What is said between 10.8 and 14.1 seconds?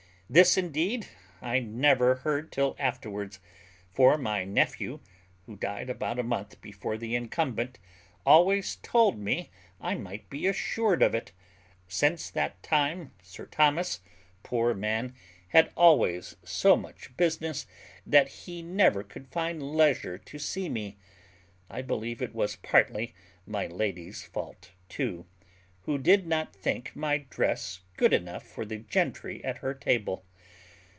of it. Since that time, Sir Thomas,